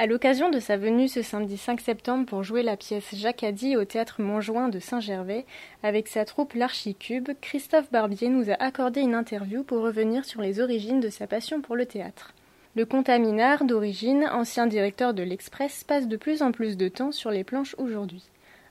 [0.00, 3.84] À l'occasion de sa venue ce samedi 5 septembre pour jouer la pièce Jacadi au
[3.84, 5.44] théâtre Montjoint de Saint-Gervais,
[5.82, 10.58] avec sa troupe L'Archicube, Christophe Barbier nous a accordé une interview pour revenir sur les
[10.58, 12.32] origines de sa passion pour le théâtre.
[12.76, 17.30] Le contaminard, d'origine, ancien directeur de l'Express, passe de plus en plus de temps sur
[17.30, 18.22] les planches aujourd'hui.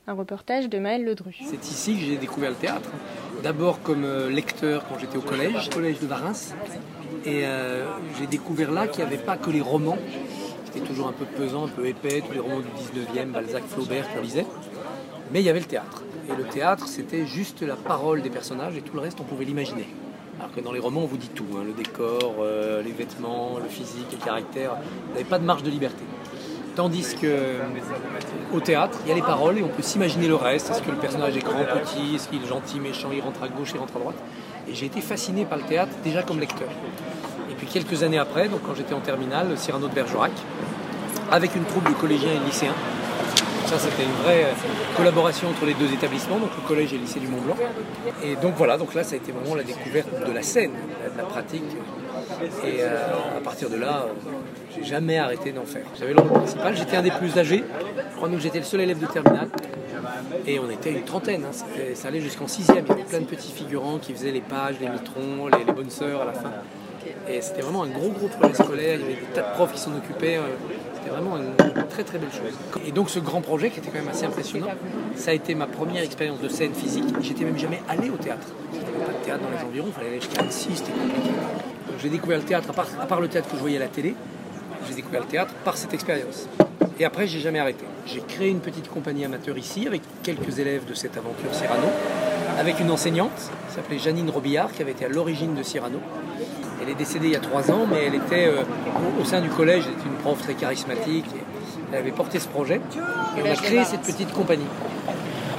[0.08, 1.36] Un reportage de Maël Ledru.
[1.46, 2.90] C'est ici que j'ai découvert le théâtre.
[3.44, 6.34] D'abord comme euh, lecteur quand j'étais au collège, collège de Varins.
[7.24, 7.86] Et euh,
[8.18, 10.00] j'ai découvert là qu'il n'y avait pas que les romans,
[10.72, 13.64] qui étaient toujours un peu pesants, un peu épais, tous les romans du 19e, Balzac,
[13.68, 14.46] Flaubert qu'on lisait.
[15.32, 16.04] Mais il y avait le théâtre.
[16.30, 19.46] Et le théâtre, c'était juste la parole des personnages et tout le reste, on pouvait
[19.46, 19.88] l'imaginer.
[20.40, 23.58] Alors que dans les romans, on vous dit tout, hein, le décor, euh, les vêtements,
[23.62, 24.76] le physique, le caractère.
[25.08, 26.04] Vous n'avez pas de marge de liberté.
[26.80, 27.60] Tandis que euh,
[28.54, 30.72] au théâtre, il y a les paroles et on peut s'imaginer le reste.
[30.72, 32.16] Est-ce que le personnage est grand, petit?
[32.16, 34.16] Est-ce qu'il est gentil, méchant Il rentre à gauche, il rentre à droite?
[34.66, 36.70] Et j'ai été fasciné par le théâtre déjà comme lecteur.
[37.52, 40.32] Et puis quelques années après, donc quand j'étais en terminale, Cyrano de Bergerac,
[41.30, 42.76] avec une troupe de collégiens et de lycéens.
[43.66, 44.54] Ça, c'était une vraie euh,
[44.96, 47.58] collaboration entre les deux établissements, donc le collège et le lycée du Mont Blanc.
[48.24, 51.18] Et donc voilà, donc là, ça a été vraiment la découverte de la scène, de
[51.18, 51.64] la pratique.
[52.66, 54.06] Et euh, à partir de là,
[54.76, 55.86] j'ai jamais arrêté d'en faire.
[56.00, 57.64] J'avais le rôle principal, j'étais un des plus âgés.
[58.12, 59.50] Je crois que j'étais le seul élève de terminale.
[60.48, 61.66] Et on était une trentaine, hein.
[61.94, 62.86] Ça allait jusqu'en sixième.
[62.86, 65.74] Il y avait plein de petits figurants qui faisaient les pages, les mitrons, les, les
[65.74, 66.52] bonnes sœurs à la fin.
[67.30, 69.74] Et c'était vraiment un gros gros projet scolaire, il y avait des tas de profs
[69.74, 70.38] qui s'en occupaient.
[70.38, 70.56] euh,
[70.96, 71.54] C'était vraiment une
[71.88, 72.58] très très belle chose.
[72.88, 74.68] Et donc ce grand projet qui était quand même assez impressionnant,
[75.16, 77.06] ça a été ma première expérience de scène physique.
[77.22, 78.48] J'étais même jamais allé au théâtre.
[78.74, 80.92] Il n'y avait pas de théâtre dans les environs, il fallait aller jusqu'à Annecy, c'était
[80.92, 81.30] compliqué.
[82.02, 83.88] J'ai découvert le théâtre, à part, à part le théâtre que je voyais à la
[83.88, 84.16] télé,
[84.88, 86.48] j'ai découvert le théâtre par cette expérience.
[87.00, 87.86] Et après, j'ai jamais arrêté.
[88.06, 91.88] J'ai créé une petite compagnie amateur ici avec quelques élèves de cette aventure Cyrano,
[92.58, 96.00] avec une enseignante qui s'appelait Janine Robillard, qui avait été à l'origine de Cyrano.
[96.82, 98.64] Elle est décédée il y a trois ans, mais elle était euh,
[99.18, 101.26] au, au sein du collège, elle était une prof très charismatique.
[101.36, 101.44] et
[101.92, 102.80] elle avait porté ce projet
[103.38, 104.66] et on a créé cette petite compagnie.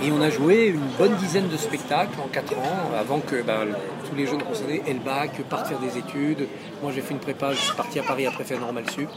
[0.03, 3.67] Et on a joué une bonne dizaine de spectacles en quatre ans, avant que ben,
[4.09, 6.49] tous les jeunes concernés aient le bac, partent faire des études.
[6.83, 9.11] Moi j'ai fait une prépa, je suis parti à Paris après faire normal sup.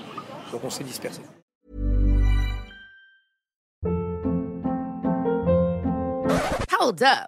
[0.52, 1.22] Donc on s'est dispersé.
[6.80, 7.28] Hold up.